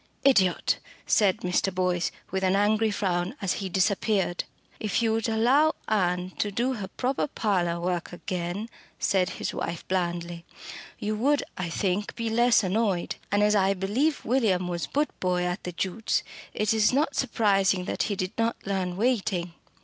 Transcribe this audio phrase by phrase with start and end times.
[0.23, 1.71] "Idiot!" said Mr.
[1.71, 4.45] Boyce, with an angry frown, as he disappeared.
[4.79, 8.67] "If you would allow Ann to do her proper parlour work again,"
[8.97, 10.43] said his wife blandly,
[10.97, 13.17] "you would, I think, be less annoyed.
[13.31, 17.85] And as I believe William was boot boy at the Jutes', it is not surprising
[17.85, 19.53] that he did not learn waiting."